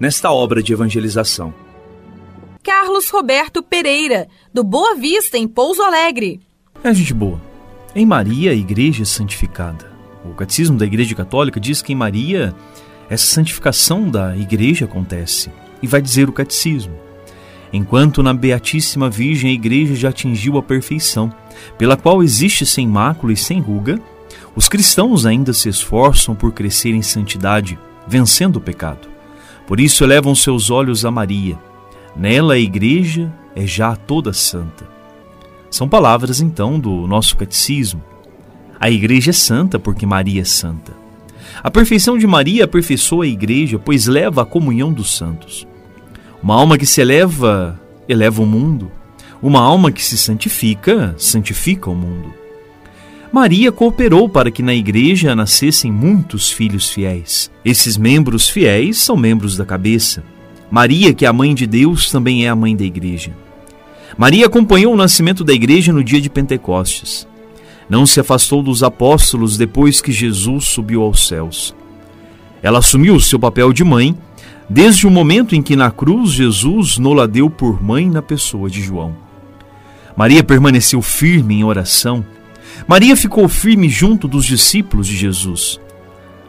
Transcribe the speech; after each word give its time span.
nesta 0.00 0.32
obra 0.32 0.62
de 0.62 0.72
evangelização. 0.72 1.52
Carlos 2.62 3.10
Roberto 3.10 3.62
Pereira, 3.62 4.26
do 4.52 4.64
Boa 4.64 4.96
Vista, 4.96 5.36
em 5.36 5.46
Pouso 5.46 5.82
Alegre. 5.82 6.40
É 6.82 6.92
gente 6.94 7.12
boa. 7.12 7.40
Em 7.94 8.06
Maria, 8.06 8.52
a 8.52 8.54
igreja 8.54 9.02
é 9.02 9.06
santificada. 9.06 9.90
O 10.24 10.34
catecismo 10.34 10.78
da 10.78 10.86
Igreja 10.86 11.14
Católica 11.14 11.58
diz 11.58 11.82
que 11.82 11.92
em 11.92 11.96
Maria 11.96 12.54
essa 13.08 13.26
santificação 13.26 14.08
da 14.08 14.36
igreja 14.36 14.84
acontece. 14.84 15.50
E 15.82 15.86
vai 15.86 16.00
dizer 16.00 16.28
o 16.28 16.32
catecismo: 16.32 16.94
enquanto 17.72 18.22
na 18.22 18.32
Beatíssima 18.32 19.10
Virgem 19.10 19.50
a 19.50 19.54
igreja 19.54 19.94
já 19.96 20.10
atingiu 20.10 20.56
a 20.56 20.62
perfeição, 20.62 21.32
pela 21.76 21.96
qual 21.96 22.22
existe 22.22 22.64
sem 22.64 22.86
mácula 22.86 23.32
e 23.32 23.36
sem 23.36 23.60
ruga, 23.60 24.00
os 24.54 24.68
cristãos 24.68 25.26
ainda 25.26 25.52
se 25.52 25.68
esforçam 25.68 26.34
por 26.34 26.52
crescer 26.52 26.90
em 26.90 27.02
santidade, 27.02 27.78
vencendo 28.06 28.56
o 28.56 28.60
pecado. 28.60 29.09
Por 29.70 29.78
isso 29.78 30.02
elevam 30.02 30.34
seus 30.34 30.68
olhos 30.68 31.04
a 31.04 31.12
Maria. 31.12 31.56
Nela 32.16 32.54
a 32.54 32.58
igreja 32.58 33.32
é 33.54 33.64
já 33.64 33.94
toda 33.94 34.32
santa. 34.32 34.84
São 35.70 35.88
palavras 35.88 36.40
então 36.40 36.76
do 36.76 37.06
nosso 37.06 37.36
catecismo. 37.36 38.02
A 38.80 38.90
igreja 38.90 39.30
é 39.30 39.32
santa 39.32 39.78
porque 39.78 40.04
Maria 40.04 40.40
é 40.40 40.44
santa. 40.44 40.92
A 41.62 41.70
perfeição 41.70 42.18
de 42.18 42.26
Maria 42.26 42.64
aperfeiçoa 42.64 43.26
a 43.26 43.28
igreja, 43.28 43.78
pois 43.78 44.08
leva 44.08 44.42
a 44.42 44.44
comunhão 44.44 44.92
dos 44.92 45.16
santos. 45.16 45.68
Uma 46.42 46.56
alma 46.56 46.76
que 46.76 46.84
se 46.84 47.00
eleva, 47.00 47.80
eleva 48.08 48.42
o 48.42 48.46
mundo. 48.46 48.90
Uma 49.40 49.60
alma 49.60 49.92
que 49.92 50.02
se 50.02 50.18
santifica, 50.18 51.14
santifica 51.16 51.88
o 51.88 51.94
mundo. 51.94 52.39
Maria 53.32 53.70
cooperou 53.70 54.28
para 54.28 54.50
que 54.50 54.60
na 54.60 54.74
igreja 54.74 55.36
nascessem 55.36 55.92
muitos 55.92 56.50
filhos 56.50 56.90
fiéis. 56.90 57.48
Esses 57.64 57.96
membros 57.96 58.48
fiéis 58.48 58.98
são 58.98 59.16
membros 59.16 59.56
da 59.56 59.64
cabeça. 59.64 60.24
Maria, 60.68 61.14
que 61.14 61.24
é 61.24 61.28
a 61.28 61.32
mãe 61.32 61.54
de 61.54 61.64
Deus, 61.64 62.10
também 62.10 62.44
é 62.44 62.48
a 62.48 62.56
mãe 62.56 62.74
da 62.74 62.82
igreja. 62.82 63.30
Maria 64.18 64.46
acompanhou 64.46 64.92
o 64.92 64.96
nascimento 64.96 65.44
da 65.44 65.52
igreja 65.52 65.92
no 65.92 66.02
dia 66.02 66.20
de 66.20 66.28
Pentecostes. 66.28 67.24
Não 67.88 68.04
se 68.04 68.18
afastou 68.18 68.64
dos 68.64 68.82
apóstolos 68.82 69.56
depois 69.56 70.00
que 70.00 70.10
Jesus 70.10 70.64
subiu 70.64 71.02
aos 71.02 71.28
céus. 71.28 71.72
Ela 72.60 72.80
assumiu 72.80 73.14
o 73.14 73.20
seu 73.20 73.38
papel 73.38 73.72
de 73.72 73.84
mãe 73.84 74.16
desde 74.68 75.06
o 75.06 75.10
momento 75.10 75.54
em 75.54 75.62
que 75.62 75.76
na 75.76 75.90
cruz 75.92 76.30
Jesus 76.30 76.98
nola 76.98 77.28
deu 77.28 77.48
por 77.48 77.80
mãe 77.80 78.10
na 78.10 78.22
pessoa 78.22 78.68
de 78.68 78.82
João. 78.82 79.14
Maria 80.16 80.42
permaneceu 80.42 81.00
firme 81.00 81.54
em 81.54 81.64
oração 81.64 82.24
Maria 82.86 83.16
ficou 83.16 83.48
firme 83.48 83.88
junto 83.88 84.26
dos 84.26 84.44
discípulos 84.44 85.06
de 85.06 85.16
Jesus. 85.16 85.80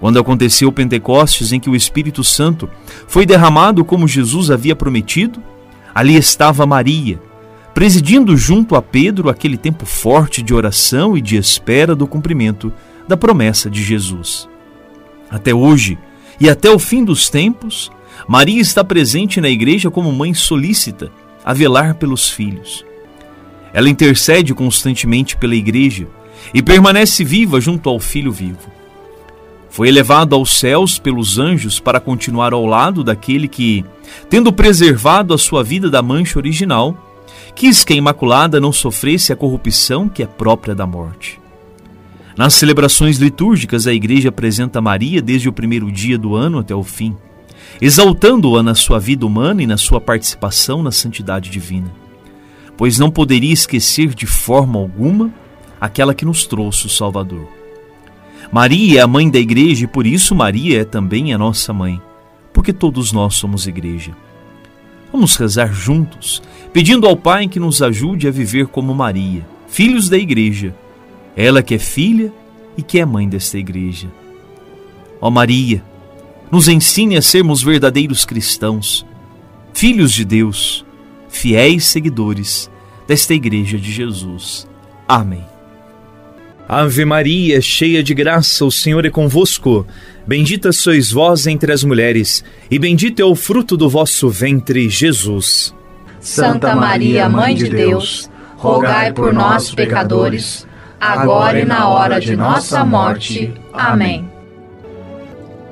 Quando 0.00 0.18
aconteceu 0.18 0.68
o 0.68 0.72
Pentecostes, 0.72 1.52
em 1.52 1.60
que 1.60 1.70
o 1.70 1.76
Espírito 1.76 2.22
Santo 2.22 2.68
foi 3.06 3.24
derramado 3.24 3.84
como 3.84 4.08
Jesus 4.08 4.50
havia 4.50 4.76
prometido, 4.76 5.42
ali 5.94 6.16
estava 6.16 6.66
Maria, 6.66 7.20
presidindo 7.72 8.36
junto 8.36 8.76
a 8.76 8.82
Pedro 8.82 9.28
aquele 9.28 9.56
tempo 9.56 9.86
forte 9.86 10.42
de 10.42 10.52
oração 10.52 11.16
e 11.16 11.22
de 11.22 11.36
espera 11.36 11.94
do 11.94 12.06
cumprimento 12.06 12.72
da 13.08 13.16
promessa 13.16 13.70
de 13.70 13.82
Jesus. 13.82 14.48
Até 15.30 15.54
hoje 15.54 15.98
e 16.40 16.48
até 16.48 16.70
o 16.70 16.78
fim 16.78 17.04
dos 17.04 17.30
tempos, 17.30 17.90
Maria 18.28 18.60
está 18.60 18.84
presente 18.84 19.40
na 19.40 19.48
igreja 19.48 19.90
como 19.90 20.12
mãe 20.12 20.34
solícita 20.34 21.10
a 21.44 21.52
velar 21.52 21.94
pelos 21.94 22.28
filhos. 22.28 22.84
Ela 23.74 23.90
intercede 23.90 24.54
constantemente 24.54 25.36
pela 25.36 25.56
igreja 25.56 26.06
e 26.54 26.62
permanece 26.62 27.24
viva 27.24 27.60
junto 27.60 27.88
ao 27.88 27.98
Filho 27.98 28.30
vivo. 28.30 28.72
Foi 29.68 29.88
elevado 29.88 30.36
aos 30.36 30.56
céus 30.60 31.00
pelos 31.00 31.40
anjos 31.40 31.80
para 31.80 31.98
continuar 31.98 32.52
ao 32.52 32.64
lado 32.64 33.02
daquele 33.02 33.48
que, 33.48 33.84
tendo 34.30 34.52
preservado 34.52 35.34
a 35.34 35.38
sua 35.38 35.64
vida 35.64 35.90
da 35.90 36.00
mancha 36.00 36.38
original, 36.38 36.96
quis 37.56 37.82
que 37.82 37.92
a 37.92 37.96
Imaculada 37.96 38.60
não 38.60 38.70
sofresse 38.70 39.32
a 39.32 39.36
corrupção 39.36 40.08
que 40.08 40.22
é 40.22 40.26
própria 40.26 40.76
da 40.76 40.86
morte. 40.86 41.40
Nas 42.36 42.54
celebrações 42.54 43.18
litúrgicas, 43.18 43.88
a 43.88 43.92
Igreja 43.92 44.28
apresenta 44.28 44.80
Maria 44.80 45.20
desde 45.20 45.48
o 45.48 45.52
primeiro 45.52 45.90
dia 45.90 46.16
do 46.16 46.36
ano 46.36 46.60
até 46.60 46.74
o 46.74 46.84
fim, 46.84 47.16
exaltando-a 47.80 48.62
na 48.62 48.76
sua 48.76 49.00
vida 49.00 49.26
humana 49.26 49.60
e 49.60 49.66
na 49.66 49.76
sua 49.76 50.00
participação 50.00 50.80
na 50.80 50.92
santidade 50.92 51.50
divina 51.50 52.03
pois 52.76 52.98
não 52.98 53.10
poderia 53.10 53.52
esquecer 53.52 54.14
de 54.14 54.26
forma 54.26 54.78
alguma 54.78 55.32
aquela 55.80 56.14
que 56.14 56.24
nos 56.24 56.46
trouxe 56.46 56.86
o 56.86 56.90
Salvador. 56.90 57.46
Maria 58.50 59.00
é 59.00 59.02
a 59.02 59.06
mãe 59.06 59.30
da 59.30 59.38
igreja 59.38 59.84
e 59.84 59.88
por 59.88 60.06
isso 60.06 60.34
Maria 60.34 60.80
é 60.80 60.84
também 60.84 61.32
a 61.32 61.38
nossa 61.38 61.72
mãe, 61.72 62.00
porque 62.52 62.72
todos 62.72 63.12
nós 63.12 63.34
somos 63.34 63.66
igreja. 63.66 64.12
Vamos 65.12 65.36
rezar 65.36 65.72
juntos, 65.72 66.42
pedindo 66.72 67.06
ao 67.06 67.16
Pai 67.16 67.48
que 67.48 67.60
nos 67.60 67.82
ajude 67.82 68.26
a 68.26 68.30
viver 68.30 68.66
como 68.66 68.94
Maria, 68.94 69.46
filhos 69.68 70.08
da 70.08 70.18
igreja, 70.18 70.74
ela 71.36 71.62
que 71.62 71.74
é 71.74 71.78
filha 71.78 72.32
e 72.76 72.82
que 72.82 72.98
é 72.98 73.04
mãe 73.04 73.28
desta 73.28 73.58
igreja. 73.58 74.08
Ó 75.20 75.30
Maria, 75.30 75.82
nos 76.50 76.68
ensine 76.68 77.16
a 77.16 77.22
sermos 77.22 77.62
verdadeiros 77.62 78.24
cristãos, 78.24 79.06
filhos 79.72 80.12
de 80.12 80.24
Deus 80.24 80.84
fiéis 81.36 81.84
seguidores 81.86 82.70
desta 83.06 83.34
Igreja 83.34 83.76
de 83.76 83.92
Jesus. 83.92 84.66
Amém. 85.06 85.44
Ave 86.66 87.04
Maria, 87.04 87.60
cheia 87.60 88.02
de 88.02 88.14
graça, 88.14 88.64
o 88.64 88.70
Senhor 88.70 89.04
é 89.04 89.10
convosco. 89.10 89.86
Bendita 90.26 90.72
sois 90.72 91.12
vós 91.12 91.46
entre 91.46 91.70
as 91.72 91.84
mulheres, 91.84 92.42
e 92.70 92.78
bendito 92.78 93.20
é 93.20 93.24
o 93.24 93.34
fruto 93.34 93.76
do 93.76 93.88
vosso 93.90 94.30
ventre, 94.30 94.88
Jesus. 94.88 95.74
Santa 96.18 96.74
Maria, 96.74 97.28
Mãe 97.28 97.54
de 97.54 97.68
Deus, 97.68 98.30
rogai 98.56 99.12
por 99.12 99.34
nós, 99.34 99.74
pecadores, 99.74 100.66
agora 100.98 101.60
e 101.60 101.66
na 101.66 101.88
hora 101.88 102.18
de 102.18 102.34
nossa 102.34 102.82
morte. 102.82 103.52
Amém. 103.70 104.26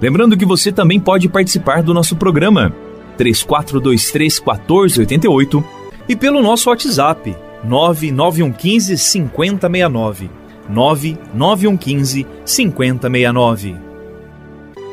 Lembrando 0.00 0.36
que 0.36 0.46
você 0.46 0.70
também 0.70 1.00
pode 1.00 1.28
participar 1.28 1.82
do 1.82 1.92
nosso 1.92 2.14
programa 2.14 2.72
3423 3.16 4.40
1488 4.40 5.64
e 6.08 6.14
pelo 6.14 6.42
nosso 6.42 6.68
WhatsApp 6.68 7.36
99115 7.64 8.96
5069. 8.96 10.30
99115 10.68 12.26
5069. 12.44 13.76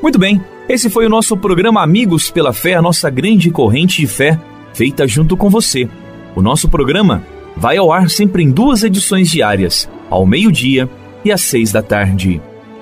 Muito 0.02 0.20
bem, 0.20 0.42
esse 0.68 0.90
foi 0.90 1.06
o 1.06 1.10
nosso 1.10 1.36
programa 1.38 1.82
Amigos 1.82 2.30
pela 2.30 2.54
Fé, 2.54 2.74
a 2.74 2.82
nossa 2.82 3.10
grande 3.10 3.50
corrente 3.50 4.02
de 4.02 4.08
fé, 4.08 4.40
feita 4.74 5.08
junto 5.08 5.36
com 5.36 5.50
você. 5.50 5.90
O 6.36 6.42
nosso 6.42 6.70
programa 6.70 7.24
vai 7.56 7.78
ao 7.78 7.92
ar 7.92 8.10
sempre 8.10 8.44
em 8.44 8.52
duas 8.52 8.84
edições 8.84 9.30
diárias, 9.30 9.90
ao 10.10 10.26
meio-dia 10.26 10.90
e 11.24 11.32
às 11.32 11.42
seis 11.42 11.72
da 11.72 11.82
tarde. 11.82 12.42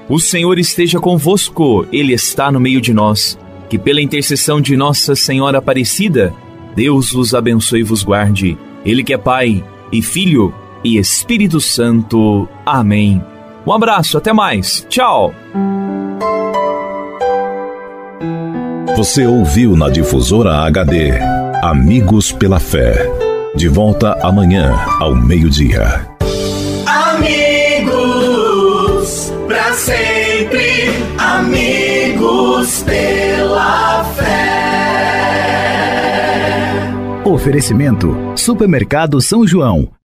O 0.09 0.19
Senhor 0.19 0.57
esteja 0.59 0.99
convosco, 0.99 1.85
Ele 1.91 2.13
está 2.13 2.51
no 2.51 2.59
meio 2.59 2.81
de 2.81 2.93
nós. 2.93 3.37
Que 3.71 3.79
pela 3.79 4.01
intercessão 4.01 4.59
de 4.59 4.75
Nossa 4.75 5.15
Senhora 5.15 5.59
Aparecida, 5.59 6.33
Deus 6.75 7.13
vos 7.13 7.33
abençoe 7.33 7.79
e 7.79 7.83
vos 7.83 8.03
guarde. 8.03 8.57
Ele 8.85 9.01
que 9.01 9.13
é 9.13 9.17
Pai 9.17 9.63
e 9.93 10.01
Filho 10.01 10.53
e 10.83 10.97
Espírito 10.97 11.61
Santo. 11.61 12.49
Amém. 12.65 13.23
Um 13.65 13.71
abraço, 13.71 14.17
até 14.17 14.33
mais. 14.33 14.85
Tchau. 14.89 15.33
Você 18.97 19.25
ouviu 19.25 19.77
na 19.77 19.89
difusora 19.89 20.65
HD 20.65 21.11
Amigos 21.63 22.33
pela 22.33 22.59
Fé. 22.59 23.09
De 23.55 23.69
volta 23.69 24.19
amanhã 24.21 24.77
ao 24.99 25.15
meio-dia. 25.15 26.05
Amigos, 26.85 28.11
para 29.47 29.71
sempre, 29.75 30.10
Oferecimento: 37.41 38.15
Supermercado 38.35 39.19
São 39.19 39.47
João. 39.47 39.91